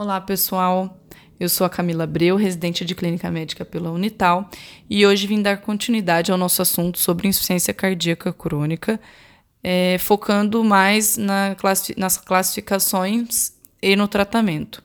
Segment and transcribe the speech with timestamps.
[0.00, 0.98] Olá, pessoal.
[1.38, 4.48] Eu sou a Camila Breu, residente de clínica médica pela Unital,
[4.88, 8.98] e hoje vim dar continuidade ao nosso assunto sobre insuficiência cardíaca crônica,
[9.62, 13.52] é, focando mais na classi nas classificações
[13.82, 14.82] e no tratamento.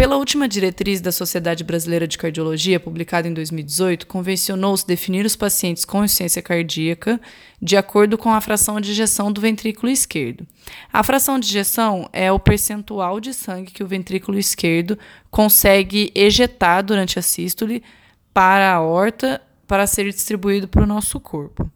[0.00, 5.84] Pela última diretriz da Sociedade Brasileira de Cardiologia, publicada em 2018, convencionou-se definir os pacientes
[5.84, 7.20] com insuficiência cardíaca
[7.60, 10.46] de acordo com a fração de ejeção do ventrículo esquerdo.
[10.90, 14.98] A fração de ejeção é o percentual de sangue que o ventrículo esquerdo
[15.30, 17.82] consegue ejetar durante a sístole
[18.32, 21.70] para a aorta para ser distribuído para o nosso corpo.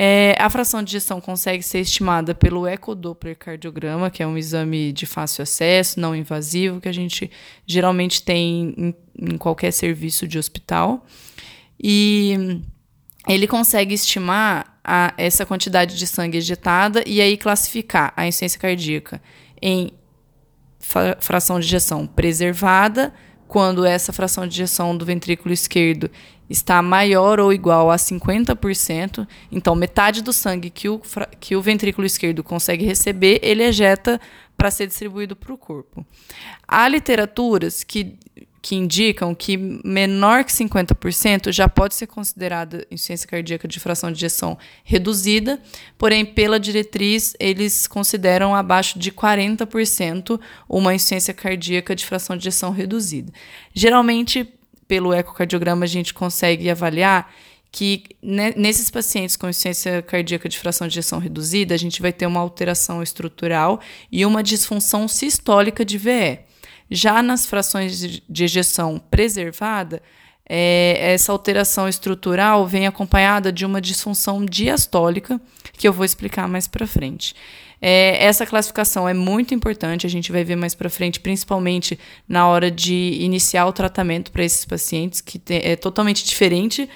[0.00, 4.92] É, a fração de ejeção consegue ser estimada pelo ecodoppler cardiograma, que é um exame
[4.92, 7.28] de fácil acesso, não invasivo, que a gente
[7.66, 8.94] geralmente tem em,
[9.32, 11.04] em qualquer serviço de hospital.
[11.82, 12.62] E
[13.26, 19.20] ele consegue estimar a, essa quantidade de sangue ejetada e aí classificar a insuficiência cardíaca
[19.60, 19.90] em
[21.18, 23.12] fração de ejeção preservada,
[23.48, 26.08] quando essa fração de ejeção do ventrículo esquerdo
[26.48, 31.00] está maior ou igual a 50%, então metade do sangue que o,
[31.38, 34.20] que o ventrículo esquerdo consegue receber, ele ejeta
[34.56, 36.04] para ser distribuído para o corpo.
[36.66, 38.16] Há literaturas que,
[38.60, 44.18] que indicam que menor que 50% já pode ser considerada insuficiência cardíaca de fração de
[44.18, 45.62] ejeção reduzida,
[45.96, 52.72] porém, pela diretriz, eles consideram abaixo de 40% uma insuficiência cardíaca de fração de ejeção
[52.72, 53.32] reduzida.
[53.72, 54.57] Geralmente,
[54.88, 57.30] pelo ecocardiograma, a gente consegue avaliar
[57.70, 62.26] que nesses pacientes com insuficiência cardíaca de fração de ejeção reduzida, a gente vai ter
[62.26, 63.78] uma alteração estrutural
[64.10, 66.40] e uma disfunção sistólica de VE.
[66.90, 70.02] Já nas frações de ejeção preservada,
[70.48, 75.38] é, essa alteração estrutural vem acompanhada de uma disfunção diastólica,
[75.74, 77.34] que eu vou explicar mais para frente.
[77.80, 81.98] É, essa classificação é muito importante, a gente vai ver mais para frente, principalmente
[82.28, 86.88] na hora de iniciar o tratamento para esses pacientes, que é totalmente diferente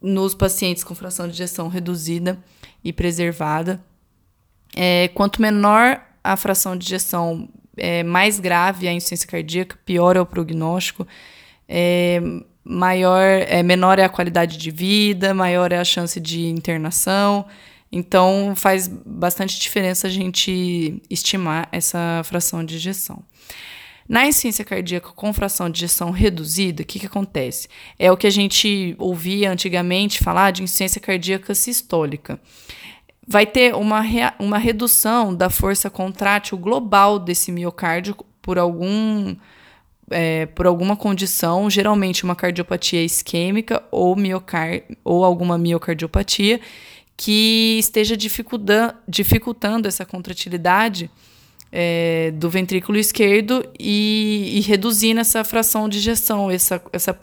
[0.00, 2.38] nos pacientes com fração de ejeção reduzida
[2.84, 3.82] e preservada.
[4.76, 10.20] É, quanto menor a fração de ejeção, é, mais grave a insuficiência cardíaca, pior é
[10.20, 11.06] o prognóstico,
[11.68, 12.20] é,
[12.62, 17.46] maior, é, menor é a qualidade de vida, maior é a chance de internação.
[17.90, 23.22] Então, faz bastante diferença a gente estimar essa fração de ejeção.
[24.08, 27.68] Na insuficiência cardíaca com fração de ejeção reduzida, o que, que acontece?
[27.98, 32.40] É o que a gente ouvia antigamente falar de insuficiência cardíaca sistólica.
[33.26, 34.02] Vai ter uma,
[34.38, 39.36] uma redução da força contrátil global desse miocárdio por algum
[40.10, 46.60] é, por alguma condição, geralmente uma cardiopatia isquêmica ou, miocar ou alguma miocardiopatia,
[47.18, 51.10] que esteja dificultando, essa contratilidade
[51.72, 57.18] é, do ventrículo esquerdo e, e, reduzindo essa fração de ejeção, essa, essa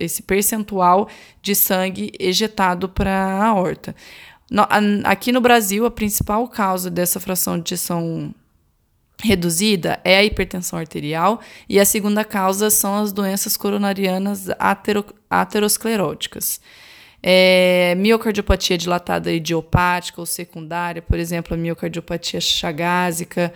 [0.00, 1.08] esse percentual
[1.40, 3.94] de sangue ejetado para a aorta.
[5.04, 8.34] Aqui no Brasil, a principal causa dessa fração de ejeção
[9.22, 16.60] reduzida é a hipertensão arterial e a segunda causa são as doenças coronarianas atero, ateroscleróticas.
[17.26, 23.50] É, miocardiopatia dilatada idiopática ou secundária, por exemplo, a miocardiopatia chagásica,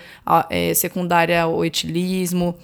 [0.49, 2.57] é, secundária ao etilismo,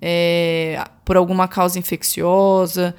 [0.00, 2.94] é, por alguma causa infecciosa,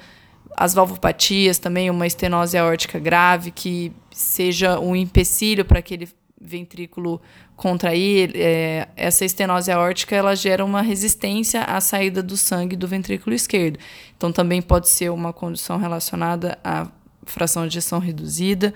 [0.54, 6.06] as valvopatias também, uma estenose aórtica grave que seja um empecilho para aquele
[6.38, 7.18] ventrículo
[7.56, 13.34] contrair, é, essa estenose aórtica ela gera uma resistência à saída do sangue do ventrículo
[13.34, 13.78] esquerdo.
[14.18, 16.88] Então também pode ser uma condição relacionada a
[17.26, 18.74] fração de ejeção reduzida.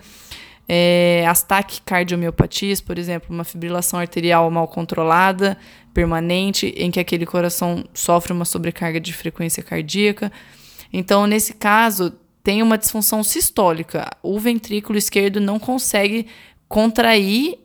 [0.69, 1.42] É, as
[2.81, 5.56] por exemplo, uma fibrilação arterial mal controlada,
[5.94, 10.31] permanente, em que aquele coração sofre uma sobrecarga de frequência cardíaca.
[10.92, 14.10] Então, nesse caso, tem uma disfunção sistólica.
[14.22, 16.26] O ventrículo esquerdo não consegue
[16.69, 17.59] contrair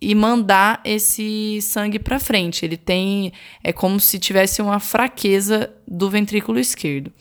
[0.00, 2.64] e mandar esse sangue para frente.
[2.64, 7.12] Ele tem é como se tivesse uma fraqueza do ventrículo esquerdo.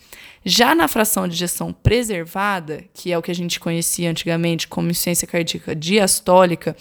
[0.43, 4.89] Já na fração de ejeção preservada, que é o que a gente conhecia antigamente como
[4.89, 6.75] insuficiência cardíaca diastólica,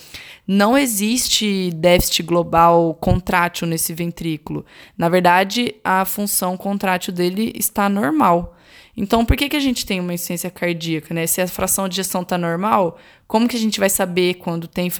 [0.47, 4.65] não existe déficit global contrátil nesse ventrículo.
[4.97, 8.57] Na verdade, a função contrátil dele está normal.
[8.97, 11.13] Então, por que, que a gente tem uma insuficiência cardíaca?
[11.13, 11.27] Né?
[11.27, 14.91] Se a fração de ejeção está normal, como que a gente vai saber quando tem,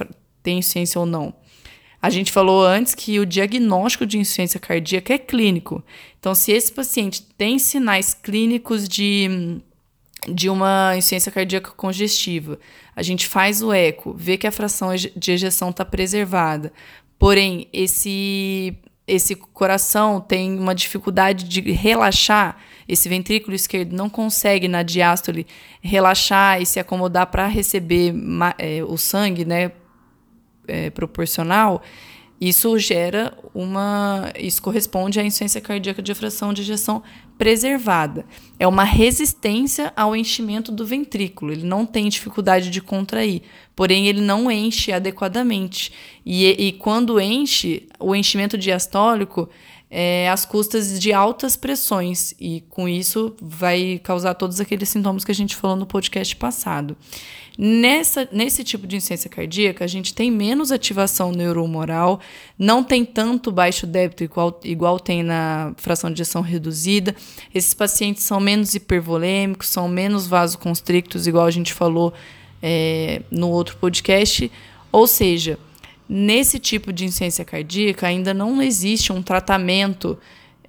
[0.43, 1.33] tem insuficiência ou não?
[2.01, 5.83] A gente falou antes que o diagnóstico de insuficiência cardíaca é clínico.
[6.17, 9.59] Então, se esse paciente tem sinais clínicos de,
[10.27, 12.57] de uma insuficiência cardíaca congestiva,
[12.95, 16.71] a gente faz o eco, vê que a fração de ejeção está preservada,
[17.17, 18.77] porém, esse
[19.09, 22.57] esse coração tem uma dificuldade de relaxar,
[22.87, 25.47] esse ventrículo esquerdo não consegue na diástole
[25.81, 28.13] relaxar e se acomodar para receber
[28.59, 29.71] é, o sangue, né,
[30.69, 31.81] é, proporcional,
[32.39, 34.31] isso gera uma.
[34.39, 37.03] Isso corresponde à insuficiência cardíaca de fração de ejeção
[37.37, 38.25] preservada.
[38.57, 41.51] É uma resistência ao enchimento do ventrículo.
[41.51, 43.41] Ele não tem dificuldade de contrair,
[43.75, 45.91] porém ele não enche adequadamente.
[46.25, 49.49] E, e quando enche, o enchimento diastólico
[49.91, 55.31] é às custas de altas pressões, e com isso vai causar todos aqueles sintomas que
[55.31, 56.95] a gente falou no podcast passado.
[57.61, 62.21] Nessa, nesse tipo de insuficiência cardíaca, a gente tem menos ativação neuromoral,
[62.57, 67.13] não tem tanto baixo débito igual, igual tem na fração de ejeção reduzida.
[67.53, 72.13] Esses pacientes são menos hipervolêmicos, são menos vasoconstrictos, igual a gente falou
[72.63, 74.49] é, no outro podcast.
[74.89, 75.59] Ou seja,
[76.09, 80.17] nesse tipo de insuficiência cardíaca ainda não existe um tratamento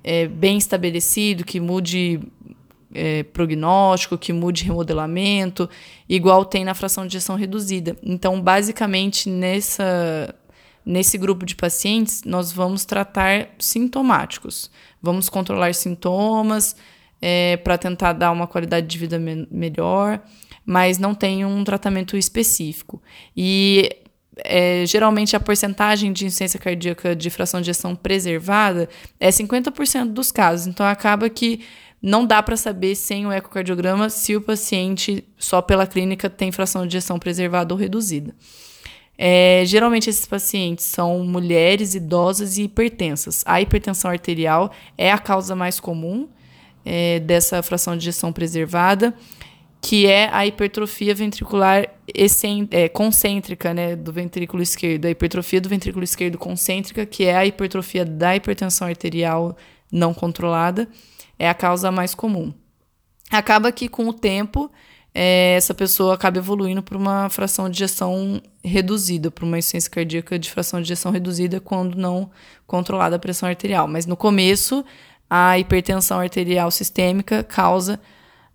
[0.05, 2.21] é, bem estabelecido que mude
[2.93, 5.69] é, prognóstico, que mude remodelamento,
[6.09, 7.97] igual tem na fração de injeção reduzida.
[8.03, 10.35] Então, basicamente, nessa,
[10.85, 14.71] nesse grupo de pacientes, nós vamos tratar sintomáticos.
[15.01, 16.77] Vamos controlar sintomas
[17.23, 20.21] é, para tentar dar uma qualidade de vida me melhor,
[20.65, 23.01] mas não tem um tratamento específico.
[23.37, 24.00] E
[24.39, 28.89] é, geralmente a porcentagem de insuficiência cardíaca de fração de injeção preservada
[29.19, 30.67] é 50% dos casos.
[30.67, 31.61] Então acaba que
[32.03, 36.87] não dá para saber sem o ecocardiograma se o paciente, só pela clínica, tem fração
[36.87, 38.35] de ejeção preservada ou reduzida.
[39.19, 43.43] É, geralmente esses pacientes são mulheres idosas e hipertensas.
[43.47, 46.27] A hipertensão arterial é a causa mais comum
[46.87, 49.15] é, dessa fração de ejeção preservada,
[49.81, 51.89] que é a hipertrofia ventricular
[52.71, 55.07] é, concêntrica né, do ventrículo esquerdo.
[55.07, 59.57] A hipertrofia do ventrículo esquerdo concêntrica, que é a hipertrofia da hipertensão arterial
[59.91, 60.89] não controlada
[61.39, 62.53] é a causa mais comum.
[63.31, 64.71] Acaba que, com o tempo,
[65.15, 70.39] é, essa pessoa acaba evoluindo para uma fração de ejeção reduzida, para uma insuficiência cardíaca
[70.39, 72.31] de fração de ejeção reduzida quando não
[72.67, 73.89] controlada a pressão arterial.
[73.89, 74.85] Mas no começo,
[75.31, 77.99] a hipertensão arterial sistêmica causa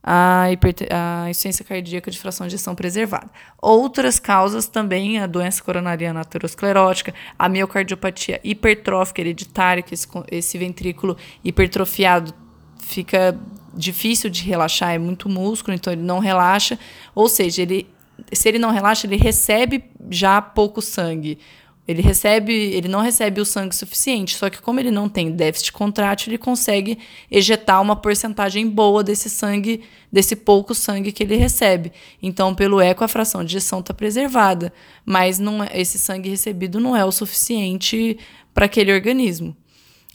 [0.08, 3.28] a, a insuficiência cardíaca de fração de ejeção preservada.
[3.60, 11.18] Outras causas também, a doença coronariana aterosclerótica, a miocardiopatia hipertrófica hereditária, que esse, esse ventrículo
[11.44, 12.32] hipertrofiado
[12.78, 13.36] fica
[13.74, 16.78] difícil de relaxar, é muito músculo, então ele não relaxa.
[17.16, 17.88] Ou seja, ele,
[18.32, 21.40] se ele não relaxa, ele recebe já pouco sangue.
[21.88, 25.72] Ele recebe, ele não recebe o sangue suficiente, só que como ele não tem déficit
[25.72, 26.98] contrátil, ele consegue
[27.30, 31.92] ejetar uma porcentagem boa desse sangue, desse pouco sangue que ele recebe.
[32.22, 34.74] Então, pelo eco, a fração de ejeção está preservada,
[35.06, 38.18] mas não, é, esse sangue recebido não é o suficiente
[38.52, 39.56] para aquele organismo.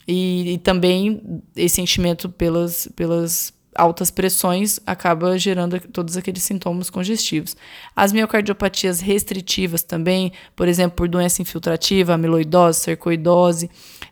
[0.05, 7.55] E, e também esse enchimento pelas, pelas altas pressões acaba gerando todos aqueles sintomas congestivos.
[7.95, 13.69] As miocardiopatias restritivas também, por exemplo, por doença infiltrativa, amiloidose, sarcoidose,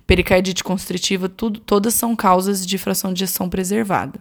[0.07, 4.19] pericardite constritiva, tudo, todas são causas de fração de ejeção preservada.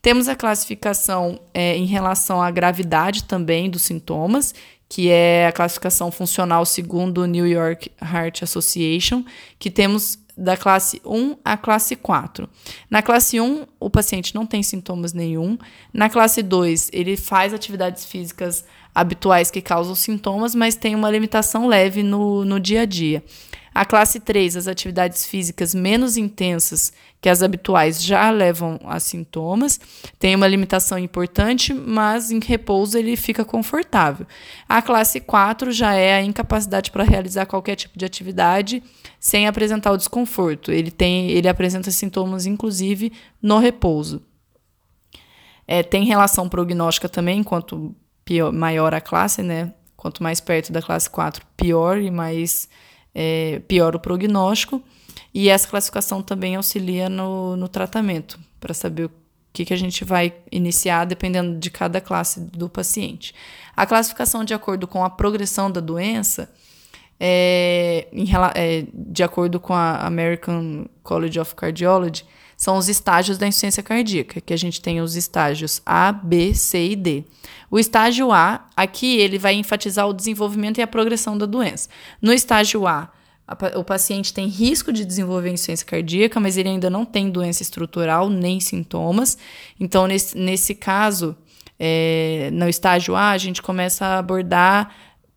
[0.00, 4.54] Temos a classificação é, em relação à gravidade também dos sintomas,
[4.88, 9.24] que é a classificação funcional segundo o New York Heart Association,
[9.58, 12.48] que temos da classe 1 à classe 4.
[12.88, 15.58] Na classe 1, o paciente não tem sintomas nenhum.
[15.92, 18.64] Na classe 2, ele faz atividades físicas
[19.00, 23.22] habituais que causam sintomas, mas tem uma limitação leve no, no dia a dia.
[23.72, 29.78] A classe 3, as atividades físicas menos intensas que as habituais já levam a sintomas,
[30.18, 34.26] tem uma limitação importante, mas em repouso ele fica confortável.
[34.68, 38.82] A classe 4 já é a incapacidade para realizar qualquer tipo de atividade
[39.20, 40.72] sem apresentar o desconforto.
[40.72, 44.22] Ele tem, ele apresenta sintomas inclusive no repouso.
[45.68, 47.94] É, tem relação prognóstica também, quanto
[48.28, 49.72] pior, maior a classe, né?
[49.96, 52.68] Quanto mais perto da classe 4, pior e mais
[53.14, 54.82] é, pior o prognóstico.
[55.32, 59.10] E essa classificação também auxilia no, no tratamento, para saber o
[59.50, 63.34] que, que a gente vai iniciar dependendo de cada classe do paciente.
[63.74, 66.50] A classificação de acordo com a progressão da doença,
[67.18, 72.26] é, em, é, de acordo com a American College of Cardiology,
[72.58, 76.88] são os estágios da insuficiência cardíaca, que a gente tem os estágios A, B, C
[76.88, 77.24] e D.
[77.70, 81.88] O estágio A, aqui ele vai enfatizar o desenvolvimento e a progressão da doença.
[82.20, 83.12] No estágio A,
[83.76, 88.28] o paciente tem risco de desenvolver insuficiência cardíaca, mas ele ainda não tem doença estrutural
[88.28, 89.38] nem sintomas.
[89.78, 91.36] Então, nesse, nesse caso,
[91.78, 94.92] é, no estágio A, a gente começa a abordar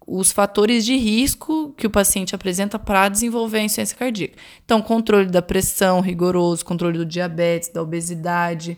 [0.08, 4.38] os fatores de risco que o paciente apresenta para desenvolver a insuficiência cardíaca.
[4.64, 8.78] Então, controle da pressão rigoroso, controle do diabetes, da obesidade,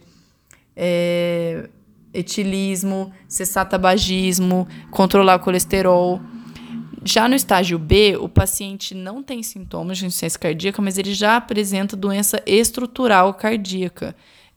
[0.74, 1.70] é,
[2.14, 6.22] etilismo, cessar tabagismo, controlar o colesterol.
[7.04, 11.36] Já no estágio B, o paciente não tem sintomas de insuficiência cardíaca, mas ele já
[11.36, 14.16] apresenta doença estrutural cardíaca,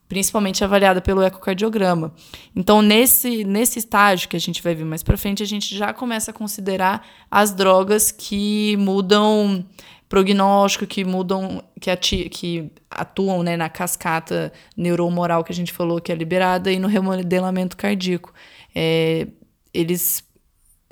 [0.09, 2.15] principalmente avaliada pelo ecocardiograma.
[2.55, 5.93] Então, nesse, nesse estágio que a gente vai ver mais para frente, a gente já
[5.93, 9.65] começa a considerar as drogas que mudam
[10.09, 16.01] prognóstico, que mudam, que, ati, que atuam né, na cascata neuromoral que a gente falou
[16.01, 18.33] que é liberada e no remodelamento cardíaco.
[18.75, 19.27] É,
[19.75, 20.25] eles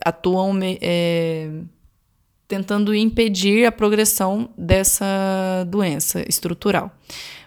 [0.05, 1.49] atuam é,
[2.49, 6.91] tentando impedir a progressão dessa doença estrutural.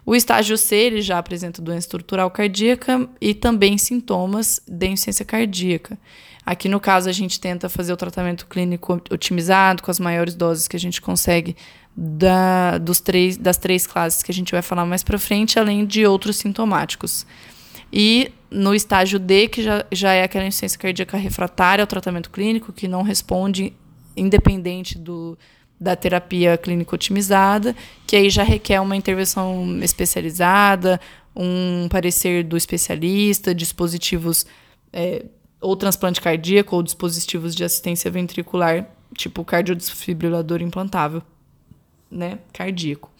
[0.08, 6.00] O estágio C ele já apresenta doença estrutural cardíaca e também sintomas de insuficiência cardíaca.
[6.46, 10.66] Aqui, no caso, a gente tenta fazer o tratamento clínico otimizado, com as maiores doses
[10.66, 11.58] que a gente consegue
[11.94, 15.86] da, dos três, das três classes que a gente vai falar mais para frente, além
[15.86, 17.28] de outros sintomáticos.
[17.92, 22.72] E no estágio D, que já, já é aquela insuficiência cardíaca refratária ao tratamento clínico,
[22.72, 23.74] que não responde
[24.16, 25.38] independente do,
[25.80, 31.00] da terapia clínica otimizada, que aí já requer uma intervenção especializada,
[31.36, 34.46] um parecer do especialista, dispositivos
[34.92, 35.26] é,
[35.62, 41.22] ou transplante cardíaco ou dispositivos de assistência ventricular, tipo cardiodesfibrilador implantável,
[42.10, 43.12] né, cardíaco.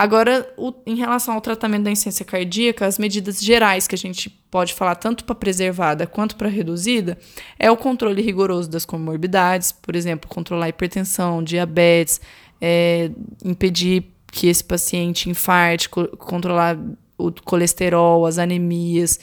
[0.00, 4.30] Agora, o, em relação ao tratamento da insuficiência cardíaca, as medidas gerais que a gente
[4.50, 7.18] pode falar tanto para preservada quanto para reduzida
[7.58, 12.18] é o controle rigoroso das comorbidades, por exemplo, controlar hipertensão, diabetes,
[12.62, 13.10] é,
[13.44, 16.78] impedir que esse paciente infarte, co controlar
[17.18, 19.20] o colesterol, as anemias,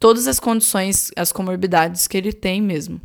[0.00, 3.00] todas as condições, as comorbidades que ele tem mesmo.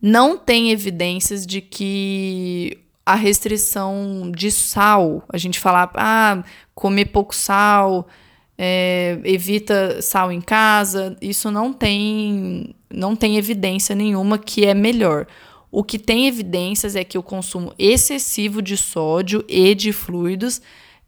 [0.00, 6.42] Não tem evidências de que a restrição de sal, a gente falar, ah,
[6.74, 8.06] comer pouco sal,
[8.56, 15.26] é, evita sal em casa, isso não tem, não tem evidência nenhuma que é melhor.
[15.70, 20.60] O que tem evidências é que o consumo excessivo de sódio e de fluidos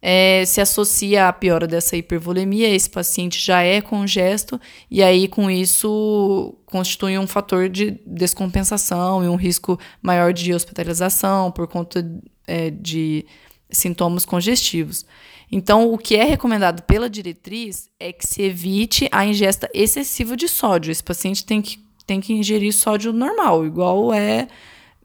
[0.07, 5.49] é, se associa à piora dessa hipervolemia, esse paciente já é congesto, e aí com
[5.49, 12.07] isso constitui um fator de descompensação e um risco maior de hospitalização por conta
[12.45, 13.25] é, de
[13.71, 15.07] sintomas congestivos.
[15.51, 20.47] Então, o que é recomendado pela diretriz é que se evite a ingesta excessiva de
[20.47, 20.91] sódio.
[20.91, 24.47] Esse paciente tem que, tem que ingerir sódio normal, igual é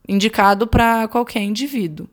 [0.07, 2.07] indicado para qualquer indivíduo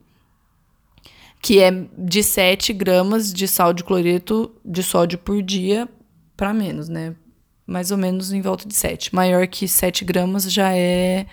[1.41, 5.89] que é de 7 gramas de sal de cloreto de sódio por dia
[6.37, 7.15] para menos, né?
[7.67, 9.15] Mais ou menos em volta de 7.
[9.15, 11.27] Maior que 7 gramas já é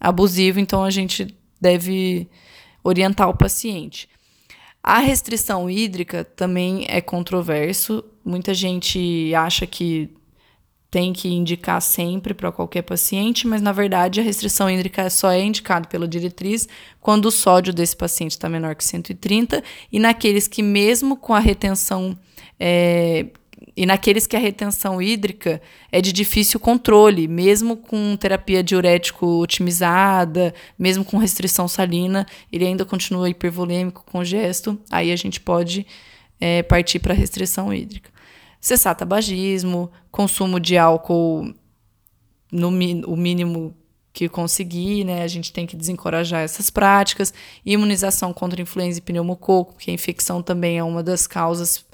[0.00, 2.28] abusivo, então a gente deve
[2.82, 4.08] orientar o paciente.
[4.82, 8.04] A restrição hídrica também é controverso.
[8.24, 10.10] Muita gente acha que
[10.94, 15.42] tem que indicar sempre para qualquer paciente, mas na verdade a restrição hídrica só é
[15.42, 16.68] indicada pela diretriz
[17.00, 19.60] quando o sódio desse paciente está menor que 130
[19.90, 22.16] e naqueles que mesmo com a retenção
[22.60, 23.26] é,
[23.76, 25.60] e naqueles que a retenção hídrica
[25.90, 32.84] é de difícil controle, mesmo com terapia diurético otimizada, mesmo com restrição salina, ele ainda
[32.84, 35.84] continua hipervolêmico, congesto, aí a gente pode
[36.40, 38.13] é, partir para restrição hídrica
[38.64, 41.54] cessar tabagismo, consumo de álcool
[42.50, 43.76] no o mínimo
[44.10, 45.22] que conseguir, né?
[45.22, 47.34] A gente tem que desencorajar essas práticas.
[47.62, 51.84] Imunização contra influenza e pneumococo, porque a infecção também é uma das causas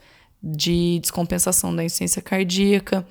[0.41, 3.05] de descompensação da insuficiência cardíaca.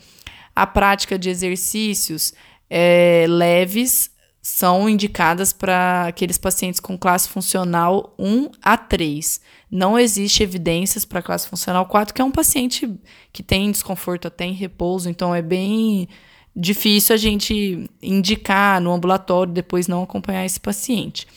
[0.56, 2.34] A prática de exercícios
[2.70, 4.10] é, leves
[4.42, 9.42] são indicadas para aqueles pacientes com classe funcional 1 a 3.
[9.72, 12.92] Não existe evidências para classe funcional 4, que é um paciente
[13.32, 16.08] que tem desconforto até em repouso, então é bem
[16.56, 21.28] difícil a gente indicar no ambulatório depois não acompanhar esse paciente.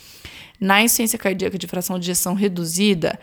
[0.59, 3.19] Na insuficiência cardíaca de fração de ejeção reduzida,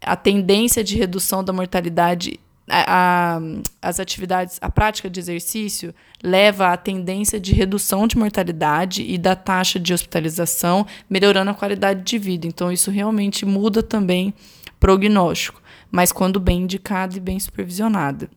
[0.00, 3.40] a tendência de redução da mortalidade a, a,
[3.82, 9.34] as atividades, a prática de exercício leva à tendência de redução de mortalidade e da
[9.34, 12.46] taxa de hospitalização, melhorando a qualidade de vida.
[12.46, 14.34] Então, isso realmente muda também
[14.78, 18.28] prognóstico, mas quando bem indicado e bem supervisionado.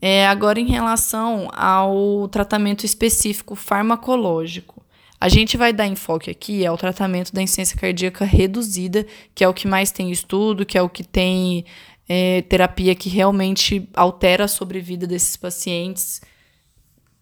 [0.00, 4.84] É, agora, em relação ao tratamento específico farmacológico,
[5.18, 9.54] a gente vai dar enfoque aqui ao tratamento da insuficiência cardíaca reduzida, que é o
[9.54, 11.64] que mais tem estudo, que é o que tem
[12.08, 16.20] é, terapia que realmente altera a sobrevida desses pacientes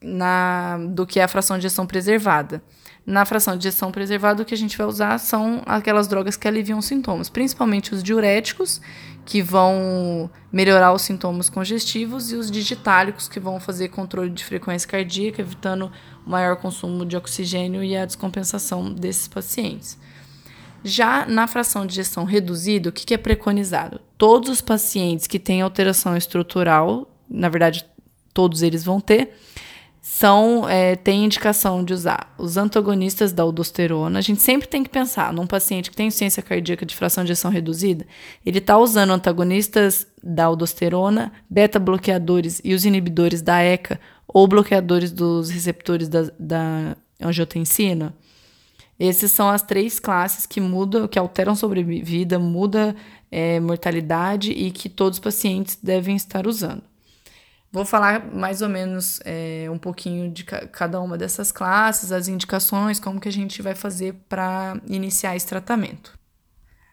[0.02, 2.62] na, do que a fração de gestão preservada.
[3.04, 6.46] Na fração de gestão preservada, o que a gente vai usar são aquelas drogas que
[6.46, 8.80] aliviam os sintomas, principalmente os diuréticos,
[9.24, 14.88] que vão melhorar os sintomas congestivos, e os digitálicos, que vão fazer controle de frequência
[14.88, 15.90] cardíaca, evitando
[16.24, 19.98] o maior consumo de oxigênio e a descompensação desses pacientes.
[20.84, 24.00] Já na fração de gestão reduzida, o que é preconizado?
[24.22, 27.84] Todos os pacientes que têm alteração estrutural, na verdade,
[28.32, 29.32] todos eles vão ter,
[30.00, 34.20] são é, indicação de usar os antagonistas da aldosterona.
[34.20, 37.32] A gente sempre tem que pensar num paciente que tem insuficiência cardíaca de fração de
[37.32, 38.06] ejeção reduzida,
[38.46, 43.98] ele está usando antagonistas da aldosterona, beta-bloqueadores e os inibidores da ECA
[44.28, 48.14] ou bloqueadores dos receptores da, da angiotensina.
[48.98, 52.94] Esses são as três classes que mudam, que alteram sobrevida, muda
[53.30, 56.82] é, mortalidade e que todos os pacientes devem estar usando.
[57.72, 62.28] Vou falar mais ou menos é, um pouquinho de ca cada uma dessas classes, as
[62.28, 66.18] indicações, como que a gente vai fazer para iniciar esse tratamento.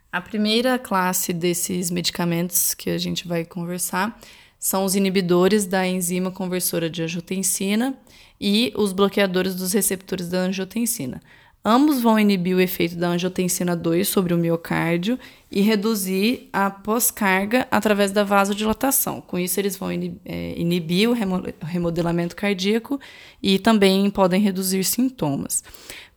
[0.09, 4.17] A primeira classe desses medicamentos que a gente vai conversar
[4.57, 7.95] são os inibidores da enzima conversora de angiotensina
[8.39, 11.21] e os bloqueadores dos receptores da angiotensina.
[11.63, 15.19] Ambos vão inibir o efeito da angiotensina 2 sobre o miocárdio
[15.51, 19.19] e reduzir a pós-carga através da vasodilatação.
[19.19, 21.15] Com isso, eles vão é, inibir o
[21.61, 22.99] remodelamento cardíaco
[23.43, 25.63] e também podem reduzir sintomas.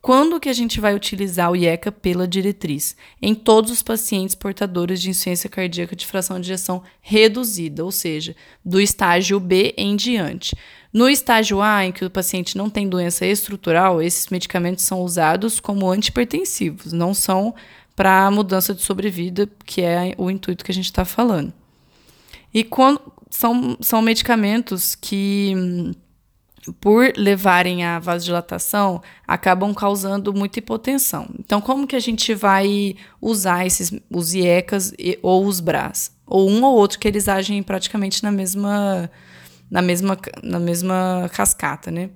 [0.03, 2.97] Quando que a gente vai utilizar o IECA pela diretriz?
[3.23, 8.35] Em todos os pacientes portadores de insuficiência cardíaca de fração de ejeção reduzida, ou seja,
[8.65, 10.57] do estágio B em diante.
[10.93, 15.61] No estágio A, em que o paciente não tem doença estrutural, esses medicamentos são usados
[15.61, 17.55] como antipertensivos, não são
[17.95, 21.53] para mudança de sobrevida, que é o intuito que a gente está falando.
[22.53, 25.55] E quando, são, são medicamentos que,
[26.81, 31.28] por levarem à vasodilatação, acabam causando muita hipotensão.
[31.38, 34.92] Então, como que a gente vai usar esses, os IECAS
[35.23, 36.12] ou os BRAS?
[36.26, 39.11] Ou um ou outro que eles agem praticamente na mesma
[39.72, 42.11] na mesma, na mesma cascata, né?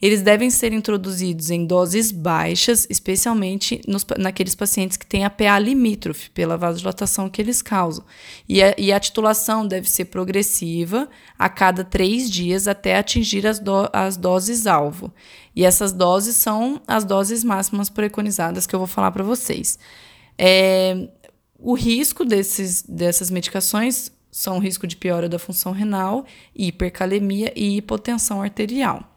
[0.00, 5.58] Eles devem ser introduzidos em doses baixas, especialmente nos, naqueles pacientes que têm a PA
[5.58, 8.04] limítrofe, pela vasodilatação que eles causam.
[8.46, 13.58] E a, e a titulação deve ser progressiva a cada três dias até atingir as,
[13.58, 15.12] do, as doses-alvo.
[15.54, 19.78] E essas doses são as doses máximas preconizadas que eu vou falar para vocês.
[20.36, 21.08] É,
[21.58, 28.42] o risco desses, dessas medicações são risco de piora da função renal, hipercalemia e hipotensão
[28.42, 29.15] arterial.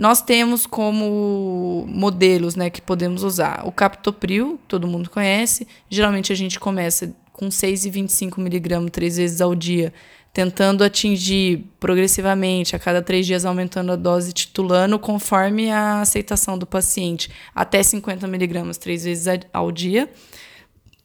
[0.00, 5.68] Nós temos como modelos né, que podemos usar o captopril, todo mundo conhece.
[5.90, 9.92] Geralmente a gente começa com 6,25 miligramas três vezes ao dia,
[10.32, 16.64] tentando atingir progressivamente, a cada três dias aumentando a dose, titulando conforme a aceitação do
[16.64, 20.10] paciente, até 50 miligramas três vezes ao dia.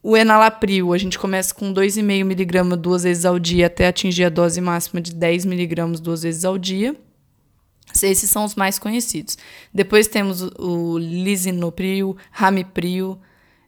[0.01, 4.29] O enalapril, a gente começa com 2,5 miligramas duas vezes ao dia até atingir a
[4.29, 6.95] dose máxima de 10 miligramas duas vezes ao dia.
[8.01, 9.37] Esses são os mais conhecidos.
[9.73, 13.17] Depois temos o lisinopril, ramipril,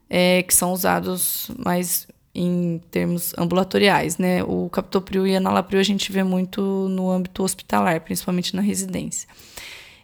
[0.10, 4.44] é, que são usados mais em termos ambulatoriais, né?
[4.44, 9.28] O captopril e enalapril a gente vê muito no âmbito hospitalar, principalmente na residência.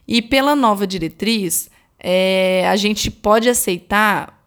[0.07, 4.41] E pela nova diretriz, é, a gente pode aceitar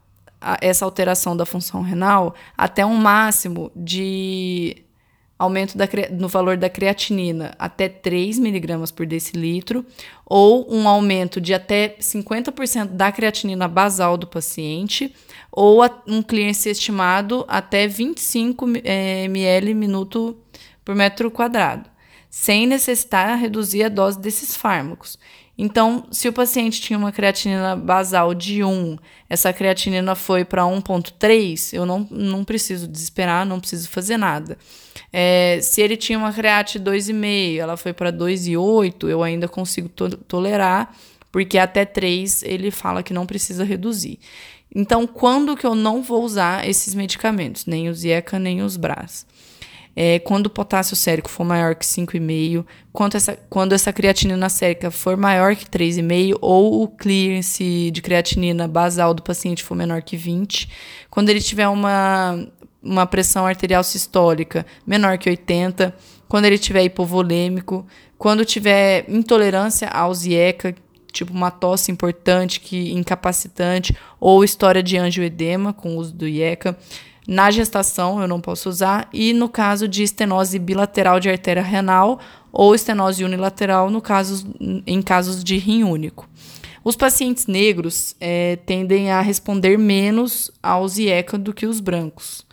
[0.60, 4.84] essa alteração da função renal até um máximo de
[5.38, 9.84] aumento da, no valor da creatinina até 3 miligramas por decilitro,
[10.24, 15.14] ou um aumento de até 50% da creatinina basal do paciente,
[15.52, 20.36] ou a, um clearance estimado até 25 é, ml minuto
[20.84, 21.88] por metro quadrado,
[22.30, 25.18] sem necessitar reduzir a dose desses fármacos.
[25.58, 31.72] Então, se o paciente tinha uma creatinina basal de 1, essa creatinina foi para 1,3,
[31.72, 34.58] eu não, não preciso desesperar, não preciso fazer nada.
[35.10, 40.10] É, se ele tinha uma creat 2,5, ela foi para 2,8, eu ainda consigo to
[40.28, 40.94] tolerar,
[41.32, 44.18] porque até 3 ele fala que não precisa reduzir.
[44.74, 47.64] Então, quando que eu não vou usar esses medicamentos?
[47.64, 49.26] Nem os IECA, nem os BRAS?
[49.98, 54.90] É, quando o potássio sérico for maior que 5,5, quando essa, quando essa creatinina sérica
[54.90, 60.14] for maior que 3,5, ou o clearance de creatinina basal do paciente for menor que
[60.14, 60.68] 20,
[61.08, 62.46] quando ele tiver uma,
[62.82, 65.96] uma pressão arterial sistólica menor que 80,
[66.28, 67.86] quando ele tiver hipovolêmico,
[68.18, 70.74] quando tiver intolerância aos IECA,
[71.12, 76.76] tipo uma tosse importante, que incapacitante, ou história de angioedema com o uso do IECA,
[77.26, 82.20] Na gestação eu não posso usar e no caso de estenose bilateral de artéria renal
[82.52, 84.46] ou estenose unilateral no caso,
[84.86, 86.28] em casos de rim único.
[86.84, 92.46] Os pacientes negros é, tendem a responder menos aos IECA do que os brancos.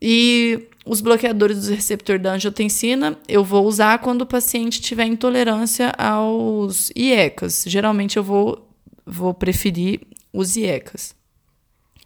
[0.00, 5.90] E os bloqueadores do receptor da angiotensina eu vou usar quando o paciente tiver intolerância
[5.98, 7.64] aos IECAs.
[7.66, 8.66] Geralmente eu vou,
[9.04, 10.00] vou preferir
[10.32, 11.19] os IECAs.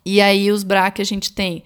[0.05, 1.65] E aí os BRA que a gente tem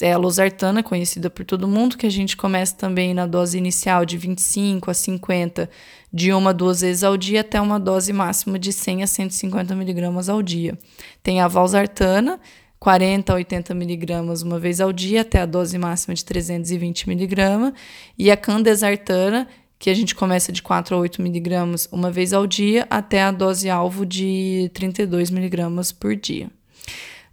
[0.00, 4.04] é a losartana, conhecida por todo mundo, que a gente começa também na dose inicial
[4.04, 5.68] de 25 a 50,
[6.12, 9.74] de uma a duas vezes ao dia, até uma dose máxima de 100 a 150
[9.74, 10.78] miligramas ao dia.
[11.22, 12.38] Tem a valsartana,
[12.78, 17.72] 40 a 80 miligramas uma vez ao dia, até a dose máxima de 320 miligramas,
[18.16, 22.46] e a candesartana, que a gente começa de 4 a 8 miligramas uma vez ao
[22.46, 26.48] dia, até a dose alvo de 32 miligramas por dia.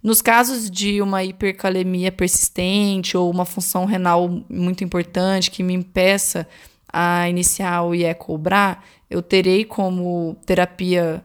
[0.02, 6.48] Nos casos de uma hipercalemia persistente ou uma função renal muito importante que me impeça
[6.90, 8.78] a iniciar o IECOBRA,
[9.10, 11.22] eu terei como terapia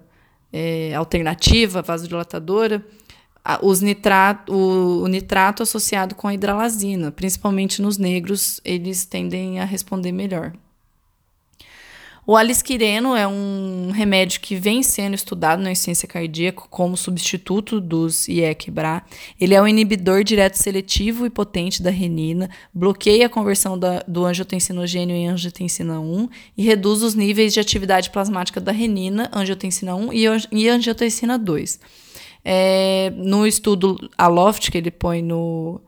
[0.51, 2.85] é, alternativa, vasodilatadora,
[3.61, 10.11] os nitrato, o, nitrato associado com a hidralazina, principalmente nos negros, eles tendem a responder
[10.11, 10.53] melhor.
[12.27, 18.27] O alisquireno é um remédio que vem sendo estudado na ciência cardíaca como substituto dos
[18.27, 19.03] IEC-BRA.
[19.39, 24.25] Ele é um inibidor direto seletivo e potente da renina, bloqueia a conversão da, do
[24.25, 30.11] angiotensinogênio em angiotensina 1 e reduz os níveis de atividade plasmática da renina, angiotensina 1
[30.51, 31.79] e angiotensina 2.
[32.43, 35.79] É, no estudo Aloft, que ele põe no,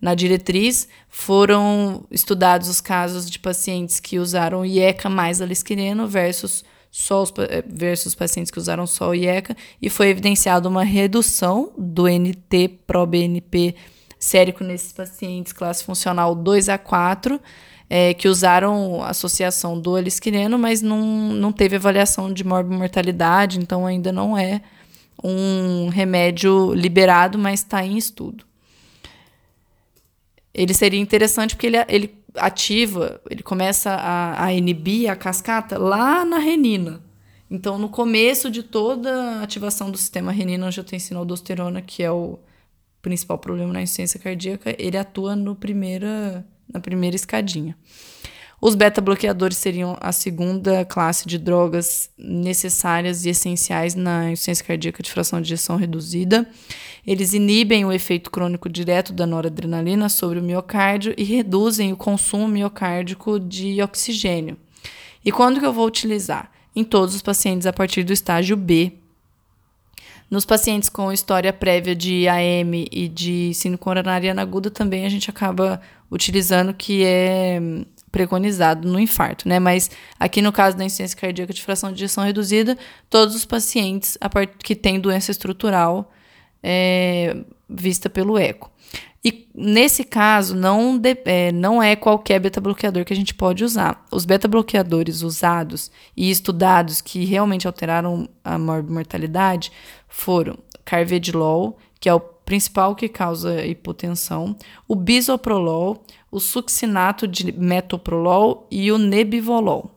[0.00, 7.22] na diretriz, foram estudados os casos de pacientes que usaram IECA mais alisquireno versus só
[7.22, 12.08] os, eh, versus pacientes que usaram só o IECA e foi evidenciada uma redução do
[12.08, 13.74] NT-proBNP
[14.18, 17.38] sérico nesses pacientes classe funcional 2 a 4,
[17.88, 21.00] é, que usaram associação do alisquireno, mas não,
[21.32, 24.62] não teve avaliação de morbimortalidade, então ainda não é
[25.22, 28.45] um remédio liberado, mas está em estudo
[30.56, 36.24] ele seria interessante porque ele, ele ativa, ele começa a, a inibir a cascata lá
[36.24, 37.02] na renina.
[37.50, 42.38] Então, no começo de toda a ativação do sistema renina-angiotensina-aldosterona, que é o
[43.02, 47.76] principal problema na insuficiência cardíaca, ele atua no primeira, na primeira escadinha.
[48.60, 55.10] Os beta-bloqueadores seriam a segunda classe de drogas necessárias e essenciais na insuficiência cardíaca de
[55.10, 56.48] fração de ejeção reduzida.
[57.06, 62.48] Eles inibem o efeito crônico direto da noradrenalina sobre o miocárdio e reduzem o consumo
[62.48, 64.56] miocárdico de oxigênio.
[65.24, 66.50] E quando que eu vou utilizar?
[66.74, 68.92] Em todos os pacientes a partir do estágio B.
[70.30, 75.30] Nos pacientes com história prévia de AM e de síndrome coronariana aguda também a gente
[75.30, 77.60] acaba utilizando que é
[78.10, 79.58] preconizado no infarto, né?
[79.58, 82.76] Mas aqui no caso da insuficiência cardíaca de fração de ejeção reduzida,
[83.10, 84.16] todos os pacientes
[84.62, 86.10] que têm doença estrutural
[86.62, 87.36] é,
[87.68, 88.70] vista pelo eco.
[89.24, 94.06] E nesse caso, não, de, é, não é qualquer beta-bloqueador que a gente pode usar.
[94.12, 99.72] Os beta-bloqueadores usados e estudados que realmente alteraram a mortalidade
[100.08, 104.56] foram carvedilol, que é o principal que causa hipotensão,
[104.86, 109.90] o bisoprolol, o succinato de metoprolol e o nebivolol.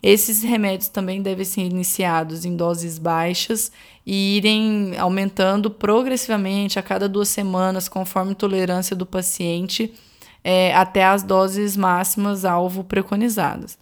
[0.00, 3.72] Esses remédios também devem ser iniciados em doses baixas
[4.06, 9.92] e irem aumentando progressivamente a cada duas semanas, conforme tolerância do paciente,
[10.44, 13.76] é, até as doses máximas alvo preconizadas.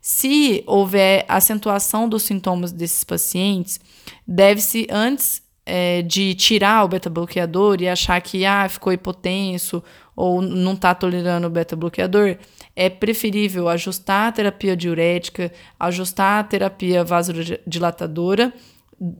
[0.00, 3.78] Se houver acentuação dos sintomas desses pacientes,
[4.26, 9.82] deve-se antes é, de tirar o beta-bloqueador e achar que ah, ficou hipotenso
[10.14, 12.36] ou não está tolerando o beta-bloqueador,
[12.76, 18.52] é preferível ajustar a terapia diurética, ajustar a terapia vasodilatadora,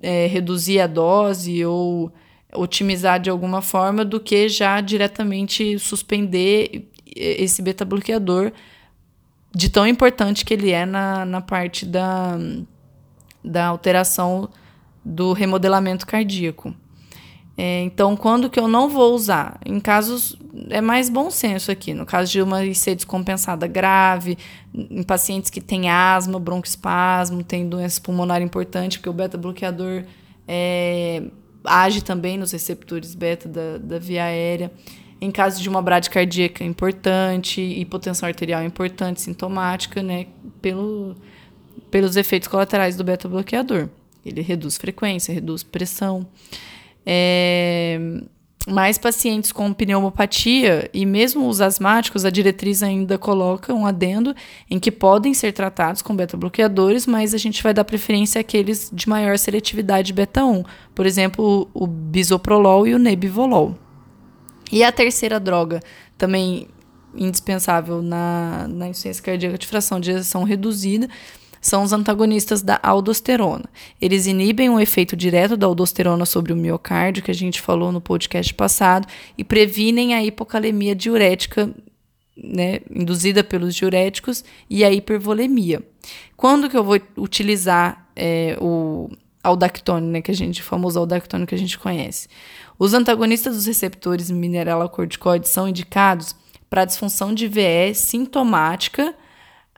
[0.03, 2.13] é, reduzir a dose ou
[2.55, 8.53] otimizar de alguma forma, do que já diretamente suspender esse beta-bloqueador
[9.55, 12.37] de tão importante que ele é na, na parte da,
[13.45, 14.49] da alteração
[15.05, 16.75] do remodelamento cardíaco.
[17.57, 19.61] É, então, quando que eu não vou usar?
[19.65, 20.37] Em casos,
[20.71, 21.93] é mais bom senso aqui.
[21.93, 24.39] No caso de uma IC descompensada grave,
[24.75, 30.05] em pacientes que têm asma, broncoespasmo, tem doença pulmonar importante, porque o beta-bloqueador
[30.49, 31.23] é,
[31.65, 34.73] age também nos receptores beta da, da via aérea.
[35.21, 40.27] Em caso de uma bradicardíaca importante, hipotensão arterial importante, sintomática, né,
[40.61, 41.15] pelo,
[41.91, 43.89] pelos efeitos colaterais do beta-bloqueador.
[44.25, 46.27] Ele reduz frequência, reduz pressão.
[47.05, 47.99] É,
[48.69, 54.35] mais pacientes com pneumopatia e mesmo os asmáticos, a diretriz ainda coloca um adendo
[54.71, 59.09] em que podem ser tratados com beta-bloqueadores, mas a gente vai dar preferência àqueles de
[59.09, 63.77] maior seletividade beta-1, por exemplo, o bisoprolol e o nebivolol.
[64.71, 65.81] E a terceira droga,
[66.17, 66.69] também
[67.15, 71.09] indispensável na, na insuficiência cardíaca de fração de ejeção reduzida,
[71.63, 73.65] são os antagonistas da aldosterona.
[74.01, 78.01] Eles inibem o efeito direto da aldosterona sobre o miocárdio, que a gente falou no
[78.01, 79.07] podcast passado,
[79.39, 81.73] e previnem a hipocalemia diurética
[82.37, 85.83] né, induzida pelos diuréticos e a hipervolemia.
[86.37, 89.09] Quando que eu vou utilizar é, o
[89.45, 92.29] aldactone, né, que a gente, o famoso aldactone que a gente conhece?
[92.77, 96.35] Os antagonistas dos receptores mineralocorticoides são indicados
[96.69, 99.15] para disfunção de VE sintomática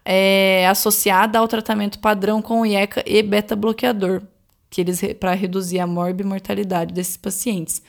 [0.05, 4.23] é, associada ao tratamento padrão com IECA e beta-bloqueador,
[4.69, 7.83] que eles para reduzir a morbimortalidade desses pacientes.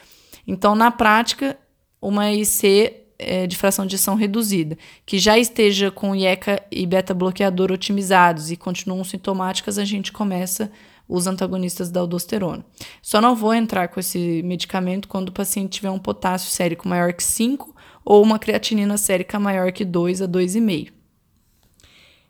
[0.47, 1.57] Então, na prática,
[2.01, 7.71] uma IC é, de fração de ação reduzida, que já esteja com IECA e beta-bloqueador
[7.71, 10.71] otimizados e continuam sintomáticas, a gente começa
[11.07, 12.65] os antagonistas da aldosterona.
[13.01, 17.13] Só não vou entrar com esse medicamento quando o paciente tiver um potássio sérico maior
[17.13, 20.94] que 5 ou uma creatinina sérica maior que 2 a 2,5.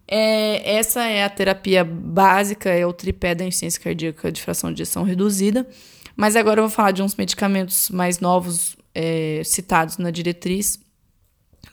[0.08, 4.82] É, essa é a terapia básica, é o tripé da insuficiência cardíaca de fração de
[4.82, 5.68] ejeção reduzida.
[6.16, 10.80] Mas agora eu vou falar de uns medicamentos mais novos é, citados na diretriz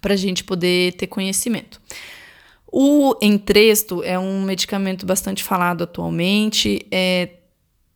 [0.01, 1.81] para a gente poder ter conhecimento.
[2.67, 7.29] O Entresto é um medicamento bastante falado atualmente, é,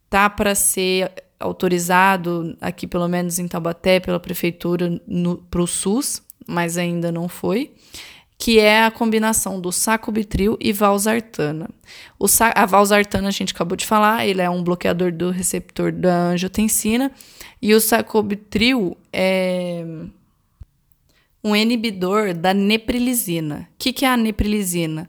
[0.09, 5.01] tá para ser autorizado aqui, pelo menos em Taubaté, pela prefeitura
[5.51, 7.73] para o SUS, mas ainda não foi
[8.39, 11.69] que é a combinação do sacubitril e valsartana.
[12.27, 16.29] Sa a valsartana a gente acabou de falar, ele é um bloqueador do receptor da
[16.29, 17.11] angiotensina
[17.61, 19.85] e o sacubitril é
[21.43, 23.69] um inibidor da neprilizina.
[23.73, 25.09] O que, que é a neprilizina?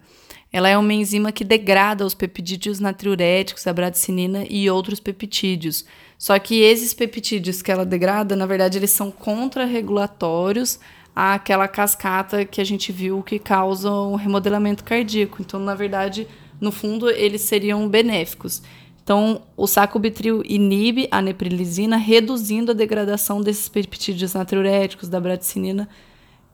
[0.51, 5.85] Ela é uma enzima que degrada os peptídeos natriuréticos, a bradicinina e outros peptídeos.
[6.17, 10.79] Só que esses peptídeos que ela degrada, na verdade, eles são contrarregulatórios
[11.17, 15.41] àquela cascata que a gente viu que causa um remodelamento cardíaco.
[15.41, 16.27] Então, na verdade,
[16.61, 18.61] no fundo, eles seriam benéficos.
[19.03, 25.89] Então, o sacubitril inibe a neprilizina, reduzindo a degradação desses peptídeos natriuréticos, da bradicinina,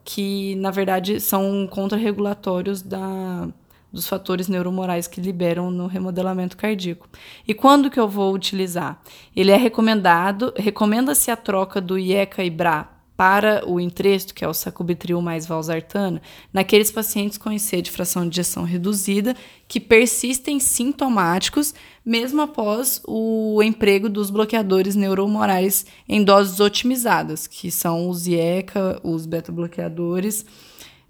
[0.02, 3.50] que, na verdade, são contrarregulatórios da,
[3.92, 7.10] dos fatores neuromorais que liberam no remodelamento cardíaco.
[7.46, 9.02] E quando que eu vou utilizar?
[9.36, 14.48] Ele é recomendado, recomenda-se a troca do IECA e BRA para o entresto, que é
[14.48, 16.22] o sacubitril mais valsartana,
[16.52, 19.36] naqueles pacientes com IC de fração de ejeção reduzida
[19.68, 21.74] que persistem sintomáticos
[22.06, 29.26] mesmo após o emprego dos bloqueadores neuromorais em doses otimizadas, que são os IECA, os
[29.26, 30.46] beta-bloqueadores,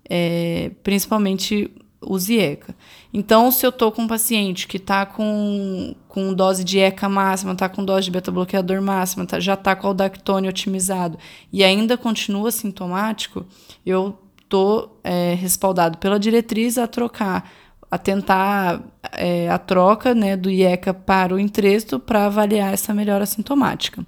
[0.08, 1.72] é, principalmente
[2.06, 2.76] o Zieca.
[3.14, 7.54] Então, se eu estou com um paciente que está com, com dose de ECA máxima,
[7.54, 11.18] está com dose de beta-bloqueador máxima, tá, já está com o dactone otimizado
[11.52, 13.46] e ainda continua sintomático,
[13.86, 17.52] eu estou é, respaldado pela diretriz a trocar,
[17.90, 23.26] a tentar é, a troca né, do IECA para o entresto para avaliar essa melhora
[23.26, 24.06] sintomática.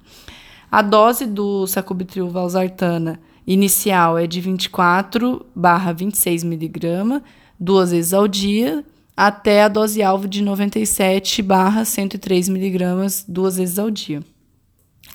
[0.70, 7.22] A dose do sacubitril valsartana inicial é de 24 barra 26 miligramas,
[7.58, 8.84] duas vezes ao dia,
[9.16, 14.22] até a dose alvo de 97 barra 103 miligramas duas vezes ao dia.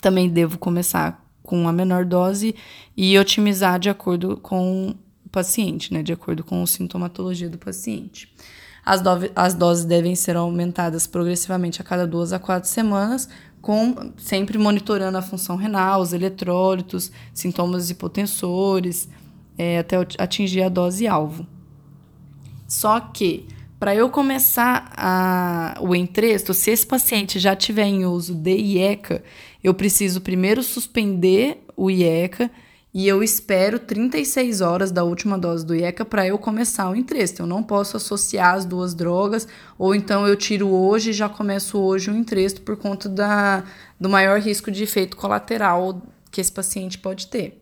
[0.01, 2.55] Também devo começar com a menor dose
[2.97, 8.33] e otimizar de acordo com o paciente, né, de acordo com a sintomatologia do paciente.
[8.83, 13.29] As, do as doses devem ser aumentadas progressivamente a cada duas a quatro semanas,
[13.61, 19.07] com sempre monitorando a função renal, os eletrólitos, sintomas hipotensores,
[19.55, 21.45] é, até atingir a dose alvo.
[22.71, 28.33] Só que, para eu começar a, o entresto, se esse paciente já tiver em uso
[28.33, 29.21] de IECA,
[29.61, 32.49] eu preciso primeiro suspender o IECA
[32.93, 37.41] e eu espero 36 horas da última dose do IECA para eu começar o entresto.
[37.41, 41.77] Eu não posso associar as duas drogas, ou então eu tiro hoje e já começo
[41.77, 43.65] hoje o entresto por conta da,
[43.99, 47.61] do maior risco de efeito colateral que esse paciente pode ter.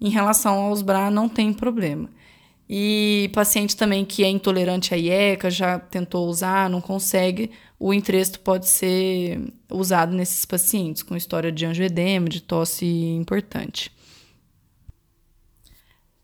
[0.00, 2.08] Em relação aos BRA, não tem problema.
[2.68, 8.40] E paciente também que é intolerante à IECA, já tentou usar, não consegue, o entresto
[8.40, 13.92] pode ser usado nesses pacientes com história de angioedema, de tosse importante.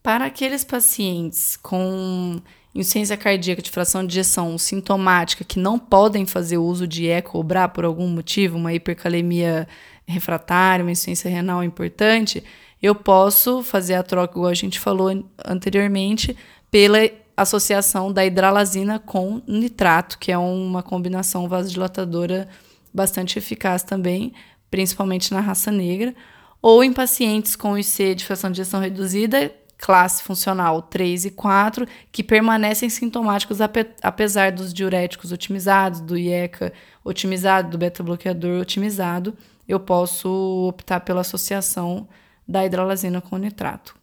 [0.03, 2.41] Para aqueles pacientes com
[2.75, 7.45] insuficiência cardíaca de fração de ejeção sintomática que não podem fazer uso de eco ou
[7.45, 9.69] BRA por algum motivo, uma hipercalemia
[10.07, 12.43] refratária, uma insuficiência renal importante,
[12.83, 15.09] eu posso fazer a troca, igual a gente falou
[15.45, 16.37] anteriormente,
[16.71, 16.99] pela
[17.37, 22.49] associação da hidralazina com nitrato, que é uma combinação vasodilatadora
[22.93, 24.33] bastante eficaz também,
[24.71, 26.15] principalmente na raça negra,
[26.61, 31.87] ou em pacientes com IC de fração de ejeção reduzida, classe funcional 3 e 4,
[32.11, 33.59] que permanecem sintomáticos
[34.03, 36.73] apesar dos diuréticos otimizados, do IECA
[37.05, 39.37] otimizado, do beta-bloqueador otimizado,
[39.69, 42.07] eu posso optar pela associação
[42.53, 43.97] da hidralazina com nitrato.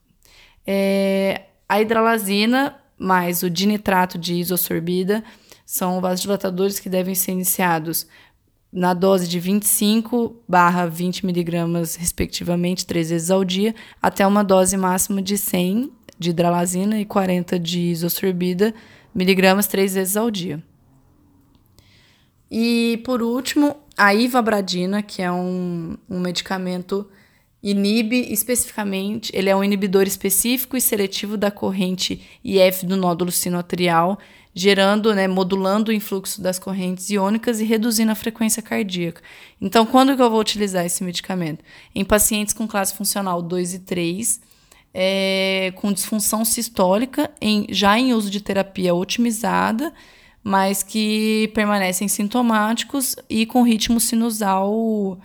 [0.66, 5.24] É, a hidralazina mais o dinitrato de isosorbida
[5.66, 8.08] são vasodilatadores que devem ser iniciados
[8.74, 14.76] na dose de 25 barra 20 miligramas, respectivamente, três vezes ao dia, até uma dose
[14.76, 18.74] máxima de 100 de hidralazina e 40 de isosorbida
[19.14, 20.62] miligramas três vezes ao dia.
[22.52, 27.08] E, por último, a ivabradina, que é um, um medicamento
[27.62, 34.18] inibe especificamente, ele é um inibidor específico e seletivo da corrente IF do nódulo sinoatrial,
[34.54, 39.22] gerando, né, modulando o influxo das correntes iônicas e reduzindo a frequência cardíaca.
[39.62, 41.64] Então, quando que eu vou utilizar esse medicamento?
[41.94, 44.42] Em pacientes com classe funcional 2 e 3,
[44.94, 49.94] é, com disfunção sistólica, em, já em uso de terapia otimizada,
[50.44, 55.20] mas que permanecem sintomáticos e com ritmo sinusal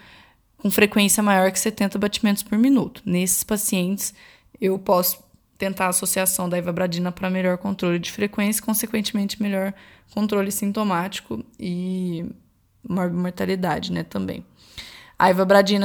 [0.64, 3.02] com frequência maior que 70 batimentos por minuto.
[3.04, 4.14] Nesses pacientes,
[4.58, 5.22] eu posso
[5.58, 9.74] tentar a associação da ivabradina para melhor controle de frequência, consequentemente melhor
[10.14, 12.24] controle sintomático e
[12.82, 14.42] mortalidade, né, também.
[15.18, 15.84] A ivabradina,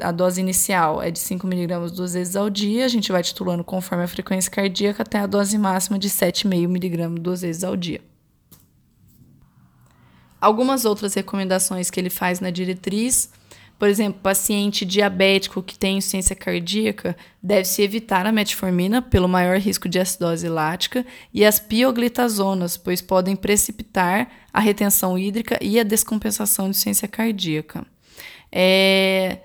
[0.00, 4.04] a dose inicial é de 5mg duas vezes ao dia, a gente vai titulando conforme
[4.04, 8.00] a frequência cardíaca até a dose máxima de 7,5mg duas vezes ao dia.
[10.40, 13.36] Algumas outras recomendações que ele faz na diretriz
[13.78, 19.88] por exemplo, paciente diabético que tem insuficiência cardíaca deve-se evitar a metformina pelo maior risco
[19.88, 26.64] de acidose lática e as pioglitazonas, pois podem precipitar a retenção hídrica e a descompensação
[26.64, 27.86] de insuficiência cardíaca.
[28.50, 29.38] É...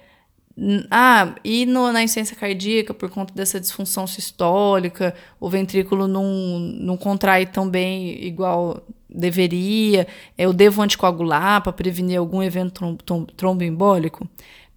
[0.89, 6.95] Ah, e no, na insuficiência cardíaca, por conta dessa disfunção sistólica, o ventrículo não, não
[6.95, 8.83] contrai tão bem igual
[9.13, 12.97] deveria, eu devo anticoagular para prevenir algum evento
[13.37, 14.27] tromboembólico?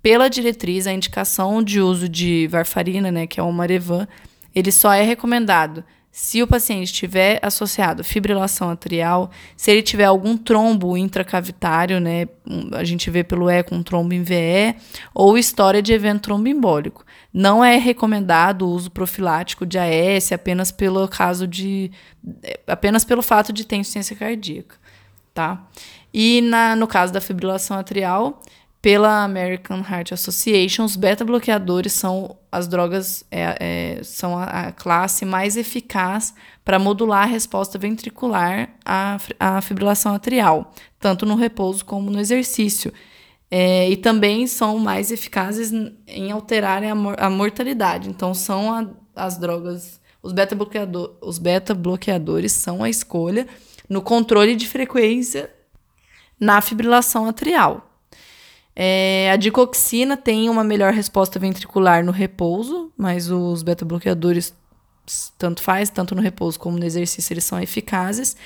[0.02, 4.06] Pela diretriz, a indicação de uso de varfarina, né, que é o Marevan,
[4.54, 5.84] ele só é recomendado
[6.18, 12.26] se o paciente tiver associado fibrilação atrial, se ele tiver algum trombo intracavitário, né,
[12.72, 14.76] a gente vê pelo eco um trombo em VE,
[15.12, 17.04] ou história de evento tromboembólico.
[17.30, 21.90] Não é recomendado o uso profilático de AS apenas pelo caso de
[22.66, 24.76] apenas pelo fato de ter insuficiência cardíaca,
[25.34, 25.66] tá?
[26.14, 28.40] E na, no caso da fibrilação atrial,
[28.80, 33.56] pela American Heart Association, os beta-bloqueadores são as drogas, é,
[33.98, 36.34] é, são a, a, classe mais eficaz
[36.64, 42.92] para modular a resposta ventricular à, à fibrilação atrial, tanto no repouso como no exercício.
[43.50, 45.72] É, e também são mais eficazes
[46.06, 48.08] em alterar a, a mortalidade.
[48.08, 53.46] Então, são a, as drogas, os beta-bloqueador, os beta-bloqueadores são a escolha
[53.88, 55.50] no controle de frequência
[56.38, 57.85] na fibrilação atrial.
[58.78, 64.54] É, a dicoxina tem uma melhor resposta ventricular no repouso, mas os beta-bloqueadores,
[65.38, 68.36] tanto faz, tanto no repouso como no exercício, eles são eficazes.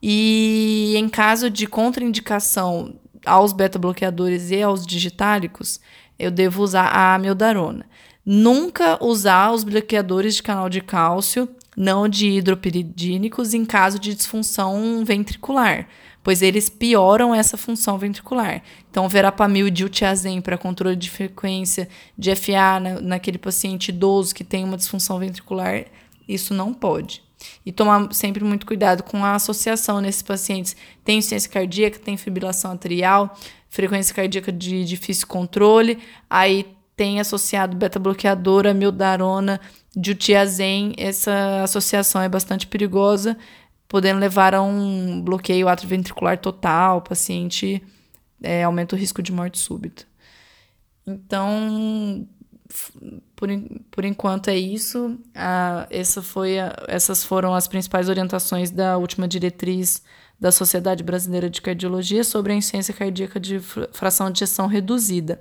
[0.00, 2.94] E em caso de contraindicação
[3.26, 5.80] aos beta-bloqueadores e aos digitálicos,
[6.16, 7.84] eu devo usar a amiodarona.
[8.24, 15.04] Nunca usar os bloqueadores de canal de cálcio não de hidropiridínicos em caso de disfunção
[15.04, 15.88] ventricular
[16.24, 18.62] pois eles pioram essa função ventricular.
[18.90, 24.42] Então, verapamil e diltiazem para controle de frequência de FA na, naquele paciente idoso que
[24.42, 25.84] tem uma disfunção ventricular,
[26.26, 27.22] isso não pode.
[27.64, 30.74] E tomar sempre muito cuidado com a associação nesses pacientes.
[31.04, 35.98] Tem insuficiência cardíaca, tem fibrilação atrial, frequência cardíaca de difícil controle,
[36.30, 39.60] aí tem associado beta-bloqueadora, mildarona,
[39.94, 40.94] diltiazem.
[40.96, 43.36] Essa associação é bastante perigosa
[43.88, 47.82] podendo levar a um bloqueio atrioventricular total, o paciente
[48.42, 50.04] é, aumenta o risco de morte súbita.
[51.06, 52.26] Então,
[53.36, 53.48] por,
[53.90, 55.18] por enquanto é isso.
[55.34, 60.02] Ah, essa foi a, essas foram as principais orientações da última diretriz
[60.40, 63.60] da Sociedade Brasileira de Cardiologia sobre a insuficiência cardíaca de
[63.92, 65.40] fração de ejeção reduzida.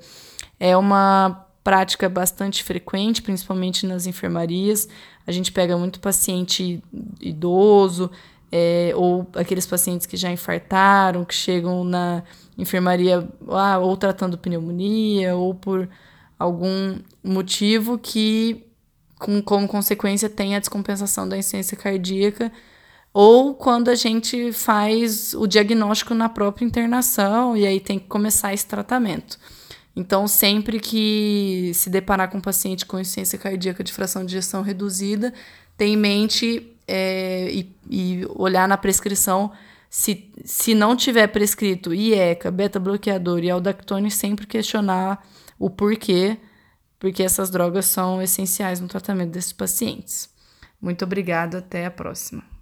[0.59, 4.87] É uma prática bastante frequente, principalmente nas enfermarias.
[5.25, 6.83] A gente pega muito paciente
[7.19, 8.11] idoso,
[8.55, 12.21] é, ou aqueles pacientes que já infartaram, que chegam na
[12.55, 15.89] enfermaria ah, ou tratando pneumonia, ou por
[16.37, 18.63] algum motivo que,
[19.17, 22.51] com, como consequência, tem a descompensação da insuficiência cardíaca,
[23.11, 28.53] ou quando a gente faz o diagnóstico na própria internação e aí tem que começar
[28.53, 29.39] esse tratamento.
[29.95, 34.61] Então, sempre que se deparar com um paciente com insuficiência cardíaca de fração de gestão
[34.61, 35.33] reduzida,
[35.75, 39.51] tem em mente é, e, e, olhar na prescrição.
[39.89, 45.25] Se, se não tiver prescrito IECA, beta-bloqueador e aldactone, sempre questionar
[45.59, 46.37] o porquê,
[46.97, 50.29] porque essas drogas são essenciais no tratamento desses pacientes.
[50.81, 52.52] Muito obrigada, até a próxima.